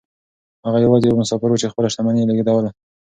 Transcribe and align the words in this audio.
هغه 0.65 0.77
يوازې 0.85 1.05
يو 1.09 1.19
مسافر 1.21 1.49
و 1.51 1.59
چې 1.61 1.71
خپله 1.71 1.87
شتمني 1.93 2.19
يې 2.21 2.27
لېږدوله. 2.29 2.69